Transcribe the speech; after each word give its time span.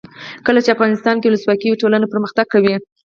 کله 0.45 0.59
چې 0.65 0.73
افغانستان 0.75 1.15
کې 1.19 1.27
ولسواکي 1.29 1.67
وي 1.67 1.79
ټولنه 1.81 2.11
پرمختګ 2.13 2.45
کوي. 2.53 2.75